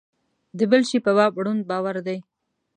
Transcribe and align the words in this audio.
د 0.57 0.59
بل 0.71 0.81
شي 0.89 0.97
په 1.05 1.11
باب 1.17 1.33
ړوند 1.43 1.61
باور 1.69 1.95
دی. 2.07 2.17